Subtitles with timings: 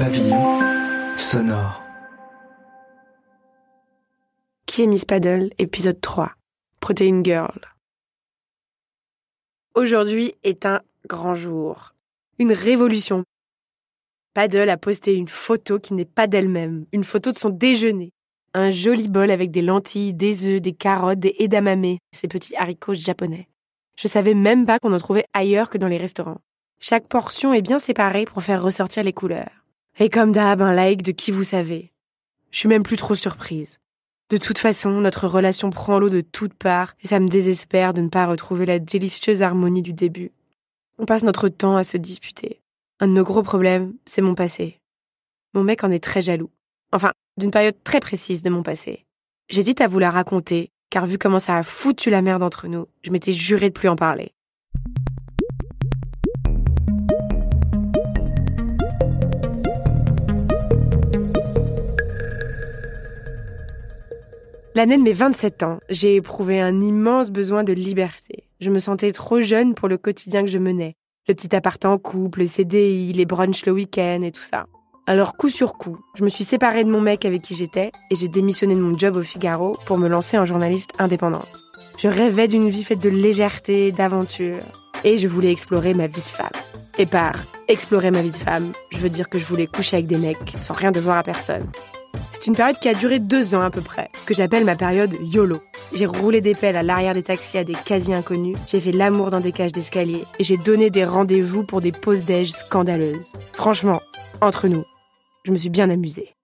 [0.00, 0.58] Pavillon
[1.18, 1.82] sonore.
[4.64, 6.32] Qui est Miss Paddle, épisode 3.
[6.80, 7.60] Protein Girl.
[9.74, 11.92] Aujourd'hui est un grand jour.
[12.38, 13.24] Une révolution.
[14.32, 18.14] Paddle a posté une photo qui n'est pas d'elle-même, une photo de son déjeuner.
[18.54, 22.94] Un joli bol avec des lentilles, des œufs, des carottes, des edamame, ces petits haricots
[22.94, 23.50] japonais.
[23.98, 26.40] Je savais même pas qu'on en trouvait ailleurs que dans les restaurants.
[26.78, 29.59] Chaque portion est bien séparée pour faire ressortir les couleurs.
[30.02, 31.92] Et comme d'hab, un like de qui vous savez.
[32.50, 33.80] Je suis même plus trop surprise.
[34.30, 38.00] De toute façon, notre relation prend l'eau de toutes parts et ça me désespère de
[38.00, 40.32] ne pas retrouver la délicieuse harmonie du début.
[40.98, 42.62] On passe notre temps à se disputer.
[43.00, 44.80] Un de nos gros problèmes, c'est mon passé.
[45.52, 46.50] Mon mec en est très jaloux.
[46.92, 49.04] Enfin, d'une période très précise de mon passé.
[49.50, 52.86] J'hésite à vous la raconter, car vu comment ça a foutu la merde entre nous,
[53.02, 54.32] je m'étais juré de plus en parler.
[64.76, 68.44] L'année de mes 27 ans, j'ai éprouvé un immense besoin de liberté.
[68.60, 70.94] Je me sentais trop jeune pour le quotidien que je menais.
[71.26, 74.66] Le petit appart en couple, le CDI, les brunchs le week-end et tout ça.
[75.08, 78.16] Alors coup sur coup, je me suis séparée de mon mec avec qui j'étais et
[78.16, 81.52] j'ai démissionné de mon job au Figaro pour me lancer en journaliste indépendante.
[81.98, 84.60] Je rêvais d'une vie faite de légèreté, d'aventure
[85.02, 86.48] et je voulais explorer ma vie de femme.
[86.96, 87.34] Et par
[87.66, 90.54] explorer ma vie de femme, je veux dire que je voulais coucher avec des mecs
[90.58, 91.66] sans rien devoir à personne.
[92.32, 95.14] C'est une période qui a duré deux ans à peu près, que j'appelle ma période
[95.20, 95.60] YOLO.
[95.92, 99.40] J'ai roulé des pelles à l'arrière des taxis à des quasi-inconnus, j'ai fait l'amour dans
[99.40, 103.32] des cages d'escalier, et j'ai donné des rendez-vous pour des pauses déj scandaleuses.
[103.52, 104.00] Franchement,
[104.40, 104.84] entre nous,
[105.44, 106.34] je me suis bien amusée.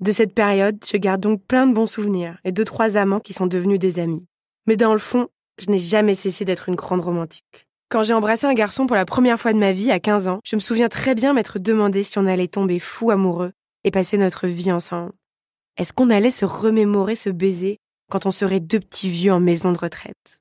[0.00, 3.32] De cette période, je garde donc plein de bons souvenirs, et deux trois amants qui
[3.32, 4.26] sont devenus des amis.
[4.66, 7.68] Mais dans le fond, je n'ai jamais cessé d'être une grande romantique.
[7.88, 10.40] Quand j'ai embrassé un garçon pour la première fois de ma vie à 15 ans,
[10.44, 13.52] je me souviens très bien m'être demandé si on allait tomber fou amoureux
[13.84, 15.12] et passer notre vie ensemble.
[15.76, 17.78] Est-ce qu'on allait se remémorer ce baiser
[18.10, 20.38] quand on serait deux petits vieux en maison de retraite?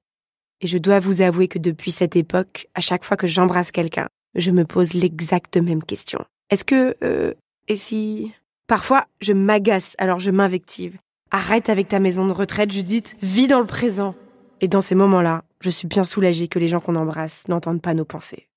[0.59, 4.07] Et je dois vous avouer que depuis cette époque, à chaque fois que j'embrasse quelqu'un,
[4.35, 6.23] je me pose l'exacte même question.
[6.49, 6.95] Est-ce que...
[7.03, 7.33] Euh,
[7.67, 8.31] et si...
[8.67, 10.97] Parfois, je m'agace, alors je m'invective.
[11.31, 14.15] Arrête avec ta maison de retraite, Judith, vis dans le présent.
[14.61, 17.93] Et dans ces moments-là, je suis bien soulagée que les gens qu'on embrasse n'entendent pas
[17.93, 18.47] nos pensées.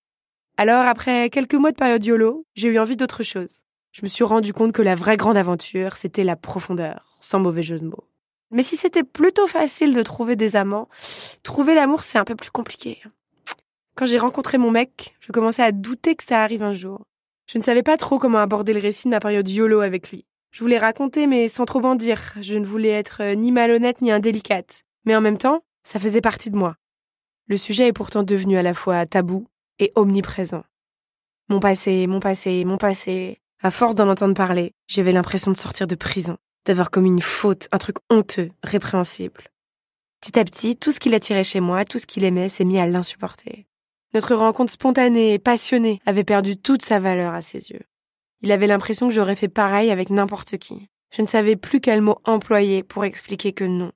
[0.57, 3.64] Alors, après quelques mois de période YOLO, j'ai eu envie d'autre chose
[3.95, 7.63] je me suis rendu compte que la vraie grande aventure, c'était la profondeur, sans mauvais
[7.63, 8.05] jeu de mots.
[8.51, 10.89] Mais si c'était plutôt facile de trouver des amants,
[11.45, 13.01] trouver l'amour, c'est un peu plus compliqué.
[13.95, 17.03] Quand j'ai rencontré mon mec, je commençais à douter que ça arrive un jour.
[17.47, 20.25] Je ne savais pas trop comment aborder le récit de ma période YOLO avec lui.
[20.51, 22.35] Je voulais raconter, mais sans trop en dire.
[22.41, 24.83] Je ne voulais être euh, ni malhonnête ni indélicate.
[25.05, 26.77] Mais en même temps, ça faisait partie de moi.
[27.47, 29.47] Le sujet est pourtant devenu à la fois tabou
[29.79, 30.65] et omniprésent.
[31.49, 33.41] Mon passé, mon passé, mon passé.
[33.65, 36.37] À force d'en entendre parler, j'avais l'impression de sortir de prison,
[36.67, 39.49] d'avoir commis une faute, un truc honteux, répréhensible.
[40.21, 42.79] Petit à petit, tout ce qu'il attirait chez moi, tout ce qu'il aimait, s'est mis
[42.79, 43.65] à l'insupporter.
[44.13, 47.81] Notre rencontre spontanée et passionnée avait perdu toute sa valeur à ses yeux.
[48.43, 50.91] Il avait l'impression que j'aurais fait pareil avec n'importe qui.
[51.17, 53.93] Je ne savais plus quel mot employer pour expliquer que non.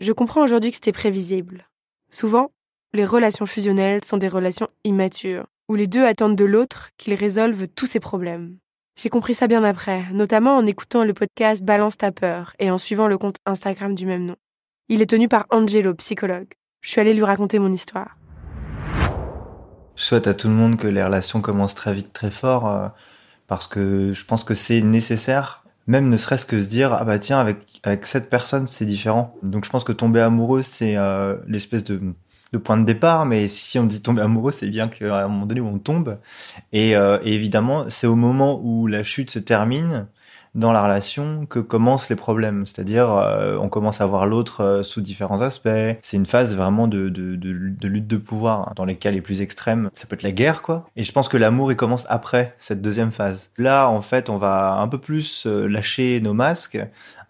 [0.00, 1.68] Je comprends aujourd'hui que c'était prévisible.
[2.10, 2.50] Souvent,
[2.94, 7.68] les relations fusionnelles sont des relations immatures, où les deux attendent de l'autre qu'il résolve
[7.68, 8.58] tous ses problèmes.
[9.00, 12.78] J'ai compris ça bien après, notamment en écoutant le podcast Balance ta peur et en
[12.78, 14.34] suivant le compte Instagram du même nom.
[14.88, 16.48] Il est tenu par Angelo, psychologue.
[16.80, 18.18] Je suis allée lui raconter mon histoire.
[19.94, 22.88] Je souhaite à tout le monde que les relations commencent très vite, très fort, euh,
[23.46, 27.20] parce que je pense que c'est nécessaire, même ne serait-ce que se dire ah bah
[27.20, 27.38] tiens
[27.84, 29.36] avec cette personne c'est différent.
[29.44, 32.00] Donc je pense que tomber amoureux c'est euh, l'espèce de
[32.52, 35.46] de point de départ, mais si on dit tomber amoureux, c'est bien qu'à un moment
[35.46, 36.18] donné on tombe.
[36.72, 40.06] Et, euh, évidemment, c'est au moment où la chute se termine
[40.54, 42.64] dans la relation que commencent les problèmes.
[42.66, 45.68] C'est-à-dire, euh, on commence à voir l'autre euh, sous différents aspects.
[46.00, 48.60] C'est une phase vraiment de, de, de, lutte de pouvoir.
[48.60, 48.72] Hein.
[48.74, 50.88] Dans les cas les plus extrêmes, ça peut être la guerre, quoi.
[50.96, 53.50] Et je pense que l'amour, il commence après cette deuxième phase.
[53.58, 56.78] Là, en fait, on va un peu plus lâcher nos masques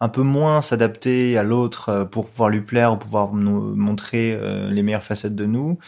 [0.01, 4.33] un peu moins s'adapter à l'autre euh, pour pouvoir lui plaire ou pouvoir nous montrer
[4.33, 5.79] euh, les meilleures facettes de nous.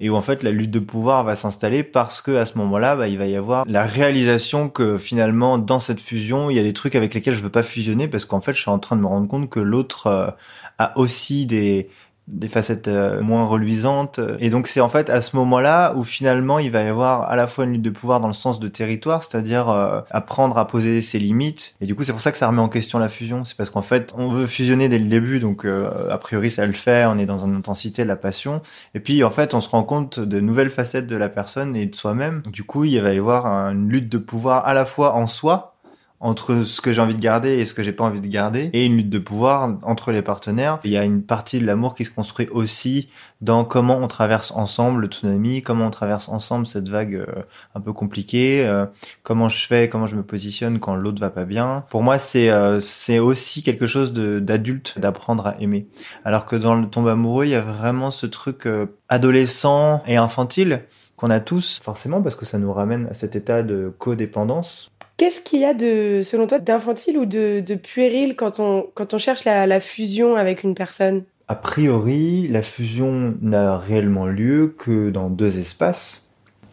[0.00, 2.96] Et où en fait la lutte de pouvoir va s'installer parce que à ce moment-là
[2.96, 6.62] bah, il va y avoir la réalisation que finalement dans cette fusion il y a
[6.62, 8.96] des trucs avec lesquels je veux pas fusionner parce qu'en fait je suis en train
[8.96, 10.30] de me rendre compte que l'autre euh,
[10.78, 11.88] a aussi des
[12.30, 14.20] des facettes euh, moins reluisantes.
[14.38, 17.36] Et donc c'est en fait à ce moment-là où finalement il va y avoir à
[17.36, 20.66] la fois une lutte de pouvoir dans le sens de territoire, c'est-à-dire euh, apprendre à
[20.66, 21.74] poser ses limites.
[21.80, 23.44] Et du coup c'est pour ça que ça remet en question la fusion.
[23.44, 26.66] C'est parce qu'en fait on veut fusionner dès le début, donc euh, a priori ça
[26.66, 28.62] le fait, on est dans une intensité de la passion.
[28.94, 31.86] Et puis en fait on se rend compte de nouvelles facettes de la personne et
[31.86, 32.42] de soi-même.
[32.46, 35.74] Du coup il va y avoir une lutte de pouvoir à la fois en soi,
[36.20, 38.68] entre ce que j'ai envie de garder et ce que j'ai pas envie de garder
[38.74, 40.78] et une lutte de pouvoir entre les partenaires.
[40.84, 43.08] Il y a une partie de l'amour qui se construit aussi
[43.40, 47.42] dans comment on traverse ensemble le tsunami, comment on traverse ensemble cette vague euh,
[47.74, 48.84] un peu compliquée, euh,
[49.22, 51.84] comment je fais, comment je me positionne quand l'autre va pas bien.
[51.88, 55.86] Pour moi, c'est euh, c'est aussi quelque chose d'adulte d'apprendre à aimer.
[56.26, 58.68] Alors que dans le tombe amoureux, il y a vraiment ce truc
[59.08, 60.82] adolescent et infantile
[61.16, 64.90] qu'on a tous, forcément parce que ça nous ramène à cet état de codépendance
[65.20, 69.18] Qu'est-ce qu'il y a de, selon toi, d'infantile ou de, puéril quand on, quand on
[69.18, 71.24] cherche la, fusion avec une personne?
[71.46, 76.30] A priori, la fusion n'a réellement lieu que dans deux espaces.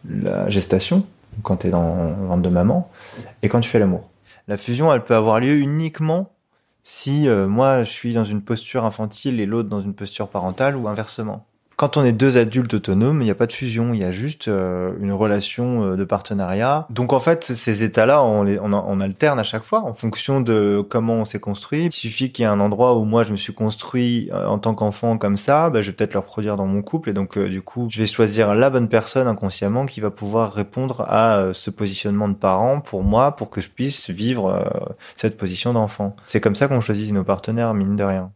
[0.08, 1.04] La gestation,
[1.42, 2.90] quand tu es dans le ventre de maman,
[3.42, 4.08] et quand tu fais l'amour.
[4.46, 6.30] La fusion, elle peut avoir lieu uniquement
[6.82, 10.74] si euh, moi je suis dans une posture infantile et l'autre dans une posture parentale
[10.74, 11.44] ou inversement.
[11.78, 14.10] Quand on est deux adultes autonomes, il n'y a pas de fusion, il y a
[14.10, 16.88] juste euh, une relation euh, de partenariat.
[16.90, 20.84] Donc en fait, ces états-là, on, les, on, alterne à chaque fois en fonction de
[20.90, 21.84] comment on s'est construit.
[21.84, 24.58] Il suffit qu'il y ait un endroit où moi je me suis construit euh, en
[24.58, 27.38] tant qu'enfant comme ça, bah, je vais peut-être le reproduire dans mon couple et donc
[27.38, 31.70] du coup, je vais choisir la bonne personne inconsciemment qui va pouvoir répondre à ce
[31.70, 34.68] positionnement de parent pour moi, pour que je puisse vivre
[35.14, 36.16] cette position d'enfant.
[36.26, 38.32] C'est comme ça qu'on choisit nos partenaires, mine de rien.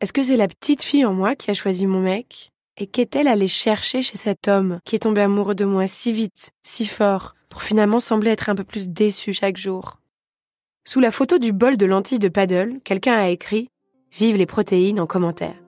[0.00, 2.52] Est-ce que c'est la petite fille en moi qui a choisi mon mec?
[2.78, 6.52] Et qu'est-elle allée chercher chez cet homme qui est tombé amoureux de moi si vite,
[6.62, 10.00] si fort, pour finalement sembler être un peu plus déçu chaque jour?
[10.88, 13.68] Sous la photo du bol de lentilles de paddle, quelqu'un a écrit
[14.10, 15.62] Vive les protéines en commentaire.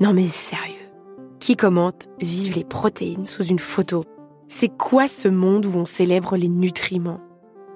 [0.00, 0.74] Non mais sérieux?
[1.40, 4.04] Qui commente Vive les protéines sous une photo?
[4.48, 7.22] C'est quoi ce monde où on célèbre les nutriments?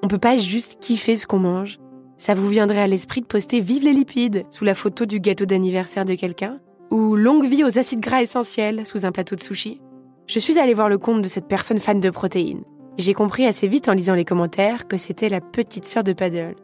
[0.02, 1.78] On peut pas juste kiffer ce qu'on mange
[2.19, 5.47] ça vous viendrait à l'esprit de poster Vive les lipides sous la photo du gâteau
[5.47, 6.61] d'anniversaire de quelqu'un
[6.91, 9.81] Ou Longue vie aux acides gras essentiels sous un plateau de sushi
[10.26, 12.65] Je suis allée voir le compte de cette personne fan de protéines.
[12.99, 16.56] J'ai compris assez vite en lisant les commentaires que c'était la petite sœur de Paddle.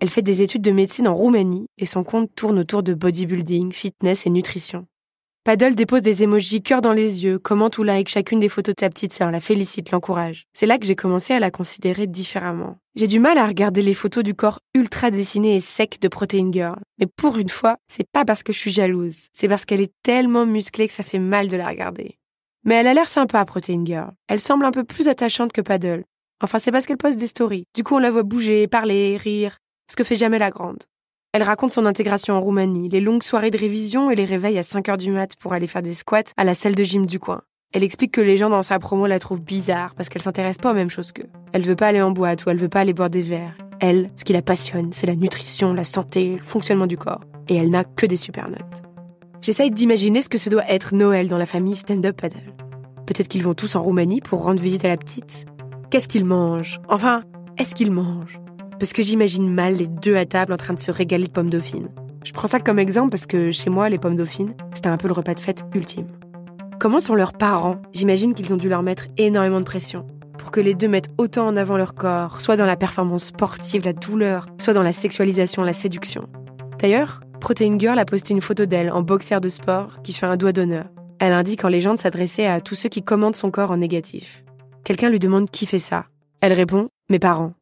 [0.00, 3.72] Elle fait des études de médecine en Roumanie et son compte tourne autour de bodybuilding,
[3.72, 4.86] fitness et nutrition.
[5.46, 8.80] Paddle dépose des émojis cœur dans les yeux, commente ou like chacune des photos de
[8.80, 10.48] sa petite sœur, la félicite, l'encourage.
[10.52, 12.78] C'est là que j'ai commencé à la considérer différemment.
[12.96, 16.50] J'ai du mal à regarder les photos du corps ultra dessiné et sec de Protein
[16.50, 16.80] Girl.
[16.98, 19.28] Mais pour une fois, c'est pas parce que je suis jalouse.
[19.32, 22.18] C'est parce qu'elle est tellement musclée que ça fait mal de la regarder.
[22.64, 24.10] Mais elle a l'air sympa, Protein Girl.
[24.26, 26.02] Elle semble un peu plus attachante que Paddle.
[26.42, 27.66] Enfin, c'est parce qu'elle poste des stories.
[27.72, 29.58] Du coup, on la voit bouger, parler, rire.
[29.88, 30.82] Ce que fait jamais la grande.
[31.36, 34.62] Elle raconte son intégration en Roumanie, les longues soirées de révision et les réveils à
[34.62, 37.18] 5 heures du mat pour aller faire des squats à la salle de gym du
[37.18, 37.42] coin.
[37.74, 40.70] Elle explique que les gens dans sa promo la trouvent bizarre parce qu'elle s'intéresse pas
[40.70, 41.28] aux mêmes choses qu'eux.
[41.52, 43.54] Elle veut pas aller en boîte ou elle veut pas aller boire des verres.
[43.80, 47.20] Elle, ce qui la passionne, c'est la nutrition, la santé, le fonctionnement du corps.
[47.50, 48.82] Et elle n'a que des super notes.
[49.42, 52.54] J'essaye d'imaginer ce que ce doit être Noël dans la famille Stand-Up Paddle.
[53.04, 55.44] Peut-être qu'ils vont tous en Roumanie pour rendre visite à la petite.
[55.90, 56.80] Qu'est-ce qu'ils mangent?
[56.88, 57.24] Enfin,
[57.58, 58.40] est-ce qu'ils mangent?
[58.78, 61.50] Parce que j'imagine mal les deux à table en train de se régaler de pommes
[61.50, 61.88] dauphines.
[62.24, 65.08] Je prends ça comme exemple parce que chez moi, les pommes dauphines, c'était un peu
[65.08, 66.08] le repas de fête ultime.
[66.78, 67.80] Comment sont leurs parents?
[67.92, 70.06] J'imagine qu'ils ont dû leur mettre énormément de pression
[70.38, 73.84] pour que les deux mettent autant en avant leur corps, soit dans la performance sportive,
[73.84, 76.28] la douleur, soit dans la sexualisation, la séduction.
[76.78, 80.36] D'ailleurs, Protein Girl a posté une photo d'elle en boxer de sport qui fait un
[80.36, 80.86] doigt d'honneur.
[81.18, 84.44] Elle indique en légende s'adresser à tous ceux qui commandent son corps en négatif.
[84.84, 86.06] Quelqu'un lui demande qui fait ça?
[86.40, 87.54] Elle répond Mes parents.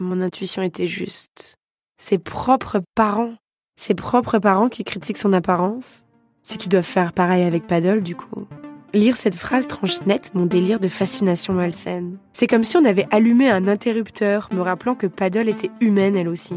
[0.00, 1.54] Mon intuition était juste.
[1.98, 3.34] Ses propres parents.
[3.80, 6.04] Ses propres parents qui critiquent son apparence.
[6.42, 8.48] Ce qui doivent faire pareil avec Paddle, du coup.
[8.92, 12.18] Lire cette phrase tranche net mon délire de fascination malsaine.
[12.32, 16.28] C'est comme si on avait allumé un interrupteur me rappelant que Paddle était humaine elle
[16.28, 16.56] aussi.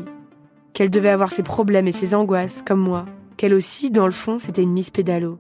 [0.74, 3.06] Qu'elle devait avoir ses problèmes et ses angoisses, comme moi.
[3.38, 5.38] Qu'elle aussi, dans le fond, c'était une Miss Pédalo.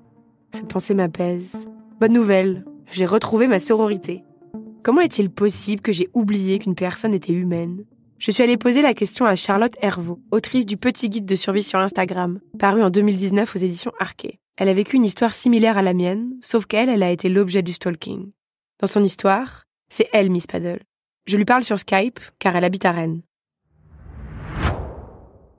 [0.51, 1.67] Cette pensée m'apaise.
[1.99, 4.23] Bonne nouvelle, j'ai retrouvé ma sororité.
[4.83, 7.83] Comment est-il possible que j'ai oublié qu'une personne était humaine?
[8.19, 11.63] Je suis allée poser la question à Charlotte Hervaux, autrice du Petit Guide de survie
[11.63, 14.39] sur Instagram, paru en 2019 aux éditions Arquet.
[14.57, 17.61] Elle a vécu une histoire similaire à la mienne, sauf qu'elle, elle a été l'objet
[17.61, 18.31] du stalking.
[18.79, 20.79] Dans son histoire, c'est elle Miss Paddle.
[21.27, 23.21] Je lui parle sur Skype, car elle habite à Rennes.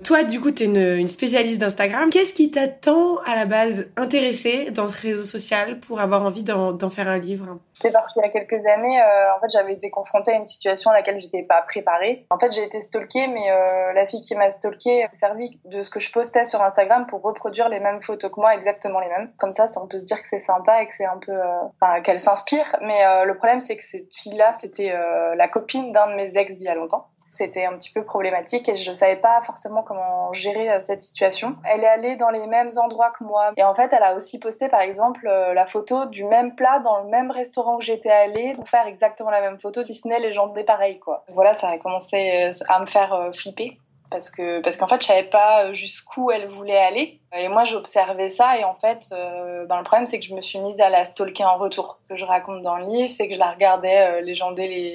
[0.05, 2.09] Toi, du coup, tu es une, spécialiste d'Instagram.
[2.11, 6.45] Qu'est-ce qui t'a tant, à la base, intéressé dans ce réseau social pour avoir envie
[6.45, 7.59] d'en faire un livre?
[7.81, 10.47] C'est parce qu'il y a quelques années, euh, en fait, j'avais été confrontée à une
[10.47, 12.26] situation à laquelle j'étais pas préparée.
[12.31, 15.83] En fait, j'ai été stalkée, mais euh, la fille qui m'a stalkée s'est servie de
[15.83, 19.09] ce que je postais sur Instagram pour reproduire les mêmes photos que moi, exactement les
[19.09, 19.31] mêmes.
[19.38, 22.00] Comme ça, on peut se dire que c'est sympa et que c'est un peu, euh,
[22.02, 22.76] qu'elle s'inspire.
[22.83, 24.93] Mais le problème, c'est que cette fille-là, c'était
[25.37, 27.09] la copine d'un de mes ex d'il y a longtemps.
[27.30, 31.56] C'était un petit peu problématique et je savais pas forcément comment gérer euh, cette situation.
[31.64, 34.38] Elle est allée dans les mêmes endroits que moi et en fait, elle a aussi
[34.38, 38.11] posté par exemple euh, la photo du même plat dans le même restaurant que j'étais
[38.11, 41.25] allée pour faire exactement la même photo, si ce n'est les gens pareils quoi.
[41.28, 43.78] Voilà, ça a commencé euh, à me faire flipper
[44.11, 47.21] parce que parce qu'en fait je savais pas jusqu'où elle voulait aller.
[47.37, 50.41] Et moi j'observais ça et en fait euh, ben, le problème c'est que je me
[50.41, 51.99] suis mise à la stalker en retour.
[52.05, 54.35] Ce que je raconte dans le livre c'est que je la regardais euh, les,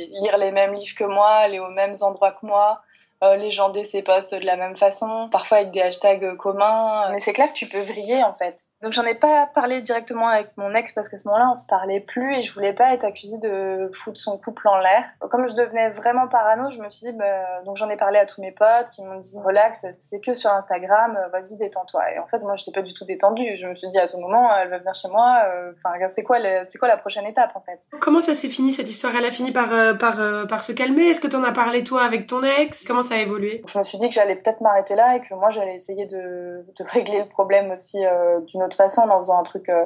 [0.08, 2.82] lire les mêmes livres que moi aller aux mêmes endroits que moi
[3.24, 7.10] euh, ses posts de la même façon parfois avec des hashtags communs.
[7.12, 10.28] Mais c'est clair que tu peux vriller en fait donc j'en ai pas parlé directement
[10.28, 12.94] avec mon ex parce qu'à ce moment-là on se parlait plus et je voulais pas
[12.94, 15.06] être accusée de foutre son couple en l'air.
[15.32, 18.26] Comme je devenais vraiment parano, je me suis dit bah, donc j'en ai parlé à
[18.26, 22.12] tous mes potes qui m'ont dit relax, c'est que sur Instagram, vas-y détends-toi.
[22.12, 23.58] Et en fait moi j'étais pas du tout détendue.
[23.58, 25.44] Je me suis dit à ce moment elle va venir chez moi.
[25.46, 27.80] Euh, enfin c'est quoi c'est quoi la prochaine étape en fait?
[28.02, 29.14] Comment ça s'est fini cette histoire?
[29.16, 31.04] Elle a fini par euh, par euh, par se calmer?
[31.04, 32.86] Est-ce que tu en as parlé toi avec ton ex?
[32.86, 33.64] Comment ça a évolué?
[33.66, 36.66] Je me suis dit que j'allais peut-être m'arrêter là et que moi j'allais essayer de,
[36.78, 38.04] de régler le problème aussi
[38.48, 39.86] d'une autre façon en faisant un truc, euh,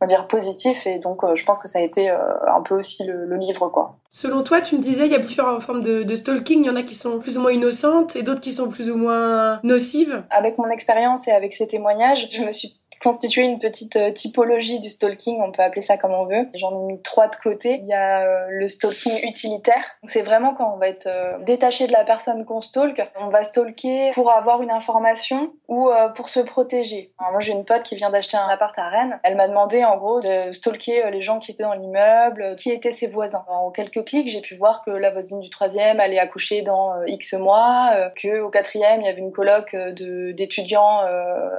[0.00, 0.86] on va dire, positif.
[0.86, 3.68] Et donc, euh, je pense que ça a été euh, un peu aussi le, livre,
[3.68, 3.96] quoi.
[4.10, 6.64] Selon toi, tu me disais, il y a différentes formes de, de stalking.
[6.64, 8.90] Il y en a qui sont plus ou moins innocentes et d'autres qui sont plus
[8.90, 10.22] ou moins nocives.
[10.30, 14.78] Avec mon expérience et avec ces témoignages, je me suis constituer une petite euh, typologie
[14.78, 16.48] du stalking, on peut appeler ça comme on veut.
[16.54, 17.80] J'en ai mis trois de côté.
[17.82, 19.84] Il y a euh, le stalking utilitaire.
[20.04, 23.02] C'est vraiment quand on va être euh, détaché de la personne qu'on stalk.
[23.20, 27.12] On va stalker pour avoir une information ou pour se protéger.
[27.18, 29.18] moi, j'ai une pote qui vient d'acheter un appart à Rennes.
[29.22, 32.92] Elle m'a demandé en gros de stalker les gens qui étaient dans l'immeuble, qui étaient
[32.92, 33.44] ses voisins.
[33.48, 37.32] En quelques clics, j'ai pu voir que la voisine du troisième allait accoucher dans X
[37.32, 41.00] mois, que au quatrième, il y avait une coloc d'étudiants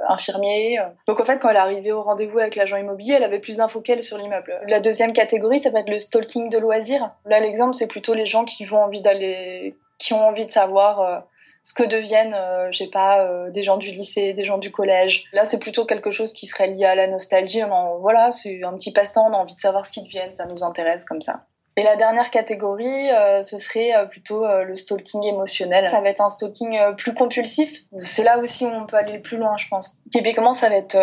[0.08, 0.78] infirmiers.
[1.08, 3.58] Donc en fait, quand elle est arrivée au rendez-vous avec l'agent immobilier, elle avait plus
[3.58, 4.60] d'infos qu'elle sur l'immeuble.
[4.66, 7.10] La deuxième catégorie, ça va être le stalking de loisirs.
[7.24, 11.00] Là, l'exemple, c'est plutôt les gens qui vont envie d'aller, qui ont envie de savoir
[11.00, 11.18] euh,
[11.62, 14.70] ce que deviennent, euh, je sais pas, euh, des gens du lycée, des gens du
[14.70, 15.24] collège.
[15.32, 17.62] Là, c'est plutôt quelque chose qui serait lié à la nostalgie.
[18.00, 20.62] voilà, c'est un petit passe-temps, on a envie de savoir ce qu'ils deviennent, ça nous
[20.62, 21.46] intéresse comme ça.
[21.76, 25.90] Et la dernière catégorie, euh, ce serait euh, plutôt euh, le stalking émotionnel.
[25.90, 27.82] Ça va être un stalking plus compulsif.
[28.00, 29.96] C'est là aussi où on peut aller le plus loin, je pense.
[30.12, 30.96] Typiquement, ça va être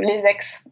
[0.00, 0.68] les ex,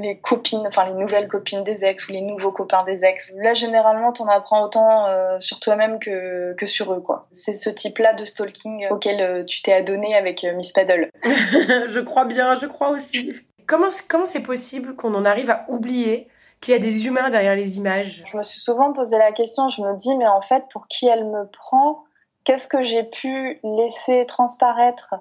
[0.00, 3.34] les copines, enfin les nouvelles copines des ex ou les nouveaux copains des ex.
[3.36, 5.06] Là, généralement, t'en apprends autant
[5.40, 7.26] sur toi-même que, que sur eux, quoi.
[7.32, 11.10] C'est ce type-là de stalking auquel tu t'es adonné avec Miss Paddle.
[11.24, 13.32] je crois bien, je crois aussi.
[13.66, 16.28] Comment comment c'est possible qu'on en arrive à oublier
[16.64, 19.68] qu'il y a des humains derrière les images Je me suis souvent posé la question,
[19.68, 22.04] je me dis, mais en fait, pour qui elle me prend
[22.44, 25.14] Qu'est-ce que j'ai pu laisser transparaître?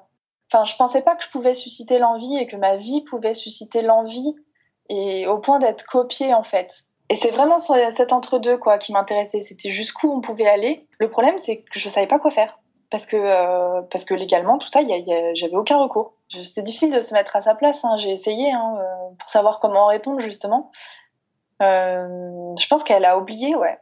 [0.51, 3.81] Enfin, je pensais pas que je pouvais susciter l'envie et que ma vie pouvait susciter
[3.81, 4.35] l'envie
[4.89, 6.83] et au point d'être copiée en fait.
[7.09, 9.39] Et c'est vraiment cet entre-deux quoi qui m'intéressait.
[9.39, 10.85] C'était jusqu'où on pouvait aller.
[10.99, 12.59] Le problème, c'est que je savais pas quoi faire
[12.91, 14.81] parce que euh, parce que légalement tout ça,
[15.33, 16.13] j'avais aucun recours.
[16.29, 17.83] C'est difficile de se mettre à sa place.
[17.83, 17.97] Hein.
[17.97, 20.69] J'ai essayé hein, euh, pour savoir comment répondre justement.
[21.63, 23.77] Euh, je pense qu'elle a oublié, ouais.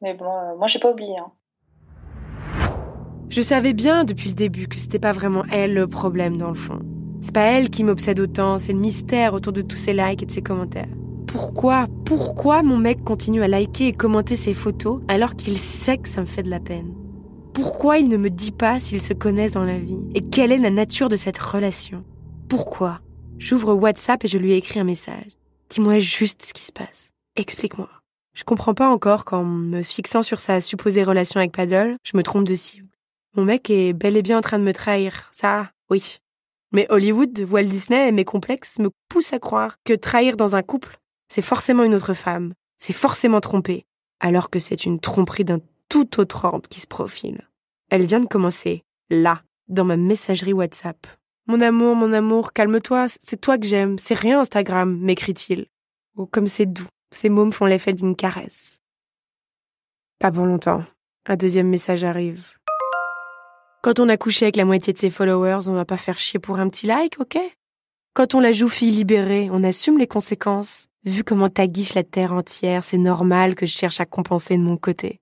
[0.00, 1.16] Mais bon, euh, moi j'ai pas oublié.
[1.18, 1.32] Hein.
[3.28, 6.54] Je savais bien depuis le début que c'était pas vraiment elle le problème dans le
[6.54, 6.80] fond.
[7.20, 10.26] C'est pas elle qui m'obsède autant, c'est le mystère autour de tous ses likes et
[10.26, 10.88] de ses commentaires.
[11.26, 16.08] Pourquoi, pourquoi mon mec continue à liker et commenter ses photos alors qu'il sait que
[16.08, 16.94] ça me fait de la peine?
[17.52, 19.98] Pourquoi il ne me dit pas s'ils se connaissent dans la vie?
[20.14, 22.04] Et quelle est la nature de cette relation?
[22.48, 23.00] Pourquoi?
[23.38, 25.35] J'ouvre WhatsApp et je lui écris un message.
[25.70, 27.12] Dis-moi juste ce qui se passe.
[27.34, 27.88] Explique-moi.
[28.34, 32.22] Je comprends pas encore qu'en me fixant sur sa supposée relation avec Paddle, je me
[32.22, 32.88] trompe de cible.
[33.34, 36.18] Mon mec est bel et bien en train de me trahir, ça, oui.
[36.72, 40.62] Mais Hollywood, Walt Disney et mes complexes me poussent à croire que trahir dans un
[40.62, 43.84] couple, c'est forcément une autre femme, c'est forcément tromper,
[44.20, 47.48] alors que c'est une tromperie d'un tout autre ordre qui se profile.
[47.90, 51.06] Elle vient de commencer, là, dans ma messagerie WhatsApp.
[51.48, 55.66] Mon amour, mon amour, calme-toi, c'est toi que j'aime, c'est rien Instagram, m'écrit-il.
[56.16, 58.80] Oh, comme c'est doux, ces mots me font l'effet d'une caresse.
[60.18, 60.82] Pas pour longtemps.
[61.24, 62.54] Un deuxième message arrive.
[63.82, 66.40] Quand on a couché avec la moitié de ses followers, on va pas faire chier
[66.40, 67.38] pour un petit like, ok?
[68.14, 70.88] Quand on la joue fille libérée, on assume les conséquences.
[71.04, 74.76] Vu comment t'aguiche la terre entière, c'est normal que je cherche à compenser de mon
[74.76, 75.20] côté.